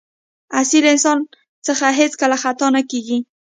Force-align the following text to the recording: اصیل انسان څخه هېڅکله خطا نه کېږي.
اصیل 0.61 0.83
انسان 0.93 1.17
څخه 1.65 1.85
هېڅکله 1.99 2.35
خطا 2.43 2.67
نه 2.75 2.81
کېږي. 2.89 3.19